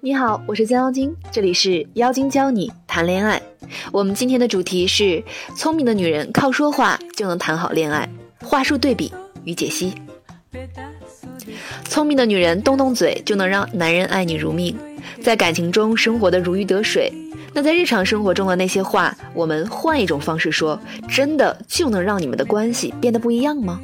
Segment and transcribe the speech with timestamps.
[0.00, 3.40] 你好，我是江妖精，这里是妖精教你谈恋爱。
[3.90, 5.22] 我们今天的主题是：
[5.56, 8.08] 聪明的女人靠说话就能谈好恋爱，
[8.40, 9.92] 话术对比与解析。
[11.84, 14.76] 聪明的女人动动嘴就能让男人爱你如命，
[15.20, 17.12] 在感情中生活的如鱼得水。
[17.52, 23.80] 那在日常生活中的那些话，我们换一种方式说，真的就能让你们的关系变得不一样吗？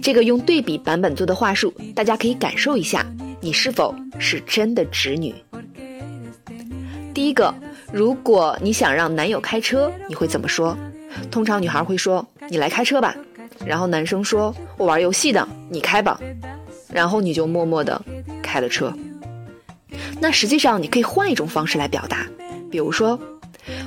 [0.00, 3.04] 这个用对比版本做的话术，大家可以感受一下，
[3.40, 5.34] 你是否是真的直女？
[7.18, 7.52] 第一个，
[7.92, 10.78] 如果你想让男友开车，你会怎么说？
[11.32, 13.12] 通常女孩会说：“你来开车吧。”
[13.66, 16.20] 然后男生说：“我玩游戏的，你开吧。”
[16.94, 18.00] 然后你就默默的
[18.40, 18.94] 开了车。
[20.20, 22.24] 那实际上你可以换一种方式来表达，
[22.70, 23.18] 比如说：“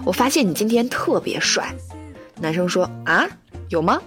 [0.04, 1.74] 我发现你今天特别帅。”
[2.38, 3.26] 男生说：“啊，
[3.70, 4.02] 有吗？”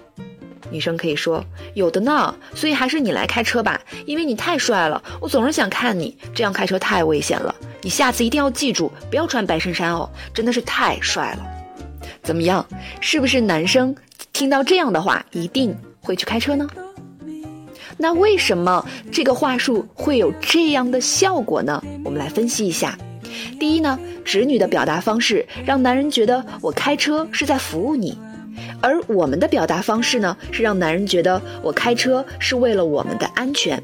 [0.69, 7.55] 女生可以说：“有的呢。”所以还是你来开车吧，因为你太帅了，我总是想看你这样开车太危险了。
[7.85, 11.45] 你下次一定要记住，不要穿白衬衫哦，真的是太帅了。
[12.23, 12.65] 怎么样？
[12.99, 13.95] 是不是男生
[14.33, 16.67] 听到这样的话一定会去开车呢？
[17.95, 21.79] 那为什么这个话术会有这样的效果呢？
[22.03, 22.97] 我们来分析一下。
[23.59, 28.17] 第一呢，直女的表达方式让男人觉得我开车是在服务你，
[28.81, 33.79] 而我们的表达方式呢，是让男人觉得我开车是为了我们的安全。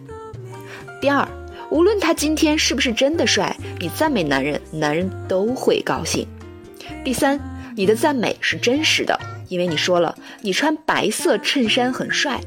[1.00, 1.28] 第二。
[1.72, 6.28] 无论他今天是不是真的帅，你赞美男人，男人都会高兴。
[7.02, 7.39] 第三，
[7.78, 12.41] 你的赞美是真实的，因为你说了你穿白色衬衫很帅，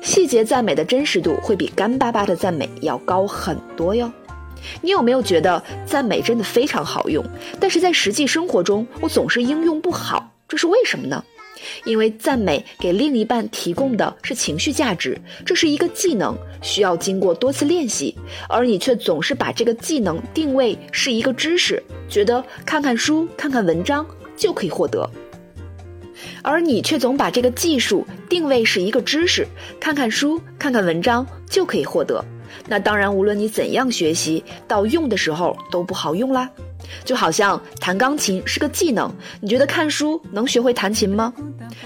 [0.00, 4.10] 细节赞美的真实度会比干巴巴的赞美要高很多哟。
[4.80, 7.22] 你有没有觉得赞美真的非常好用，
[7.60, 11.22] 但是在实际生活中我总是应用不好，这是为什么呢？
[11.84, 18.16] 因为赞美给另一半提供的是情绪价值，这是一个技能，需要经过多次练习，
[18.48, 24.06] 而你却总是把这个技能定位是一个知识，觉得看看书、看看文章
[24.36, 25.08] 就可以获得，
[26.42, 29.46] 而你却总把这个技术定位是一个知识，
[29.80, 32.24] 看看书、看看文章就可以获得，
[32.66, 36.48] 那当然，无论你怎样学习，到用的时候都不好用啦。
[37.04, 41.32] 就好像弹钢琴是个技能，你觉得看书能学会弹琴吗？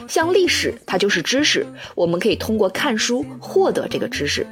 [0.08, 4.46] 像历史，它就是知识，我们可以通过看书获得这个知识。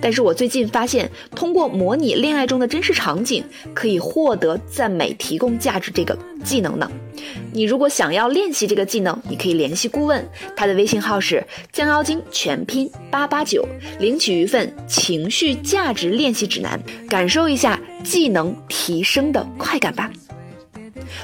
[0.00, 6.90] 但是我最近发现，通过模拟恋爱中的真实场景，可以获得赞美提供价值这个技能呢。
[7.52, 13.66] 你如果想要练习这个技能，你可以联系顾问，他的微信号是降妖精全拼八八九，
[13.98, 16.78] 领取一份情绪价值练习指南，
[17.08, 20.10] 感受一下技能提升的快感吧。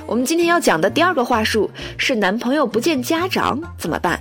[0.06, 4.20] 我们今天要讲的第二个话术是：男朋友不见家长怎么办？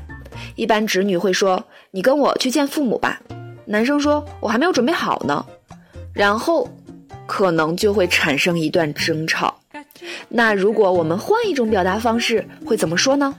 [0.55, 3.21] 一般侄女会说：“你跟我去见父母吧。”
[3.71, 5.45] 男生说：“我还没有准备好呢。”
[6.11, 6.67] 然后，
[7.27, 9.53] 可能就会产生一段争吵。
[10.27, 13.35] 那如果我们换一种表达方式，会怎么说呢？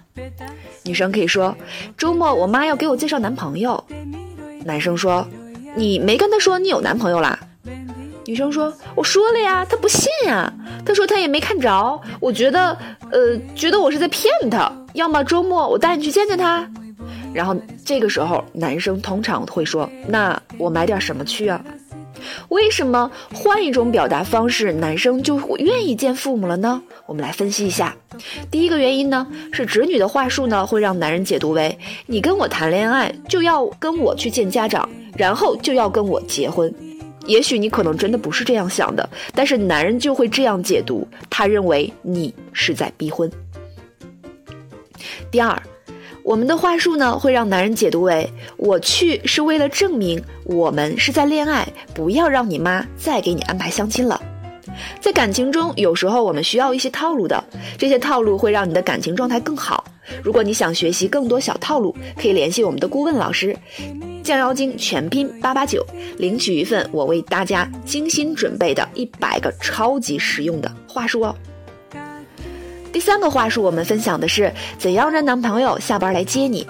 [0.84, 1.52] 女生可以说
[1.98, 3.82] ：“周末我妈要给我介绍男朋友。”
[4.64, 5.26] 男生说
[5.74, 7.36] ：“你没跟他说你有男朋友啦？”
[8.24, 10.52] 女生说：“我说了呀，他不信呀。
[10.86, 12.00] 他说他也没看着。
[12.20, 12.78] 我觉得，
[13.10, 14.70] 呃，觉得我是在骗他。
[14.92, 16.70] 要么周末我带你去见见他。”
[17.32, 21.64] 然后这个时候，男生通常会说：“那我买点什么去啊？”
[22.50, 26.82] 为什么换一种表达方式，男生就愿意见父母了呢？
[27.06, 27.96] 我们来分析一下。
[28.50, 34.86] 第一个原因呢，是侄女的话术呢，会让男人解读为你跟我谈恋爱就要跟我去见家长，
[35.16, 36.72] 然后就要跟我结婚。
[37.26, 43.30] 也许你可能真的不是这样想的，但是男人就会这样解读，他认为你是在逼婚。
[45.30, 45.56] 第二。
[46.22, 54.20] 我们的话术呢，会让男人解读为我去是为了证明我们是在恋爱，不要让你妈再给你安排相亲了。
[55.00, 57.42] 在感情中，有时候我们需要一些套路的，
[57.76, 59.84] 这些套路会让你的感情状态更好。
[60.22, 63.56] 如果你想学习更多小套路，可以联系我们的顾问老师，
[64.22, 65.84] 降妖精全拼八八九，
[66.18, 71.34] 领取一份我为大家精心准备的一百个超级实用的话术哦。
[73.00, 76.66] 第三个话术，我们分享的是怎样让男朋友下班来接你。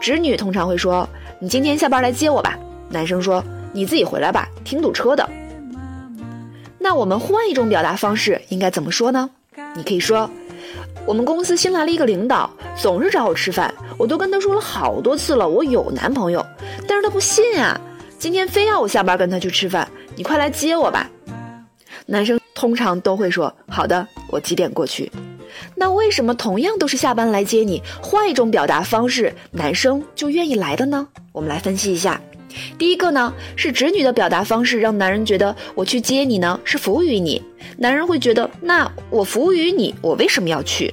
[0.00, 1.06] 侄女通常会说
[1.42, 2.56] ：“你今天下班来接我吧。”
[2.88, 3.42] 男生说
[3.74, 5.28] ：“你自己回来吧，挺堵车的。”
[6.78, 9.28] 那我们换一种表达方式，应该怎么说呢？
[9.74, 10.30] 你可以说
[11.04, 16.46] ：“我们公司新来了一个领导，总是找我吃饭，我都跟他说了好多次了，我有男朋友，
[16.86, 17.76] 但是他不信啊，
[18.16, 21.10] 今天非要我下班跟他去吃饭，你快来接我吧。”
[22.06, 25.10] 男生通常都会说：“好的，我几点过去？”
[25.74, 31.06] 那为什么同样都是下班来接你，换一种表达方式，男生就愿意来的呢？
[31.32, 32.20] 我们来分析一下。
[32.78, 37.42] 第一个呢，是直女的表达方式，让男人觉得我去接你呢是服务于你，
[37.76, 40.92] 男人会觉得那我服务于你，我为什么要去？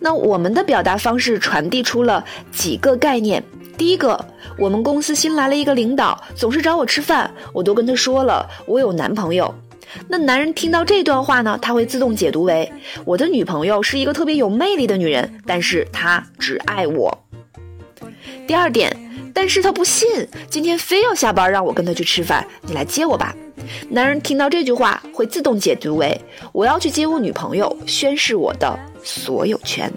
[0.00, 3.42] 那我们的表达方式传递出了几个概念。
[3.78, 4.22] 第一个，
[4.58, 9.52] 我们公司新来了一个领导，总是找我吃饭，我都跟他说了我有男朋友。
[10.08, 12.70] 那男人听到这段话呢，他会自动解读为
[13.04, 17.16] 我的女朋友是一个特别有魅力的女人，但是她只爱我。
[18.46, 18.94] 第二点，
[19.32, 20.08] 但是他不信，
[20.50, 23.34] 今天非要下班让我跟他去吃饭，你来接我吧。
[23.88, 26.20] 男人听到这句话会自动解读为
[26.52, 29.90] 我要去接我女朋友，宣示我的所有权。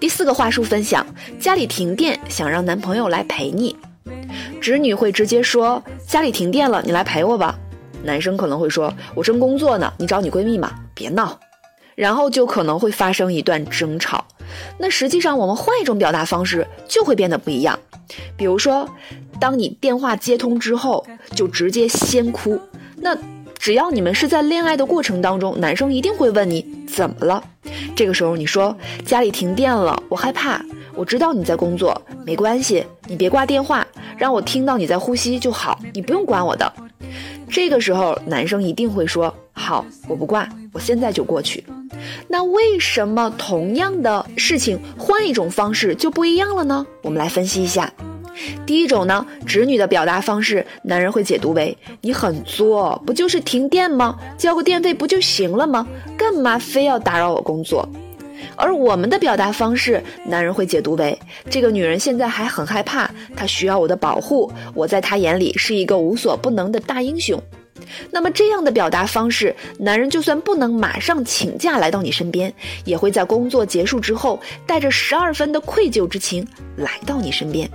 [0.00, 1.06] 第四个话术分享：
[1.38, 3.76] 家里停电，想让男朋友来陪你。
[4.60, 7.58] 侄女会直接说家里停电了，你来陪我吧。
[8.04, 11.38] 男生可能会说我正工作呢，你找你闺蜜嘛，别闹。
[11.96, 14.24] 然后就可能会发生一段争吵。
[14.78, 17.78] 那实际上我们换一种表达方式就会变得不一样。
[18.36, 18.88] 比如说，
[19.40, 21.06] 当你电话接通之后，
[21.36, 22.60] 就直接先哭。
[22.96, 23.16] 那
[23.56, 27.42] 只要你们是在恋爱的过程当中，男生一定会问你怎么了。
[27.94, 28.76] 这个时候你说
[29.06, 30.60] 家里停电了，我害怕。
[30.96, 33.86] 我知道你在工作，没关系，你别挂电话，
[34.16, 36.72] 让我听到你在呼吸就好，你不用管我的。
[37.48, 41.64] 这个时候男生一定会说好，我不挂，我现在就过去。
[42.28, 46.84] 那为什么同样的事情换一种方式就不一样了呢？
[47.02, 47.92] 我们来分析一下。
[48.66, 54.18] 第一种呢，直女的表达方式，男人会解读为你很作，不就是停电吗？
[54.36, 55.86] 交个电费不就行了吗？
[56.16, 57.88] 干嘛非要打扰我工作？
[58.56, 61.18] 而我们的表达方式，男人会解读为
[61.50, 67.40] 这个女人现在还很害怕，她需要我的保护，我在她眼里是一个无所不能的大英雄。
[68.10, 72.52] 那么这样的表达方式，男人就算不能马上请假来到你身边，
[72.84, 76.46] 也会在工作结束之后，带着十二分的愧疚之情
[76.76, 77.68] 来到你身边。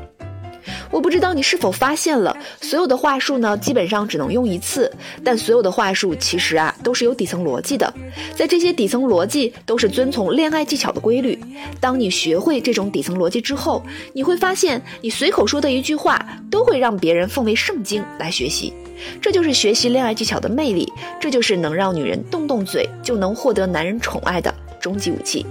[0.92, 4.92] 我不知道你是否发现了，所有的话术呢，基本上只能用一次，
[5.24, 7.94] 但所有的话术其实啊，都是有底层逻辑的。
[8.36, 11.40] 在这些底层逻辑都是遵从恋爱技巧的规律。
[11.80, 13.84] 当你学会这种底层逻辑之后，
[14.14, 18.74] 你会发现，你随口说的一句话，都会让别人奉为圣经来学习。
[19.22, 20.92] 这就是学习恋爱技巧的魅力，
[21.22, 25.46] 这就是能让女人动动嘴就能获得男人宠爱的终极武器。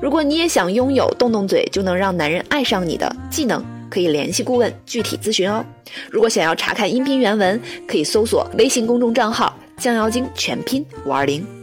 [0.00, 5.64] 如果你也想拥有动动嘴就能让男人爱上你的技能，可以联系顾问具体咨询哦。
[6.10, 11.57] 如果想要查看音频原文，可以搜索微信公众账号“降妖精”全拼五二零。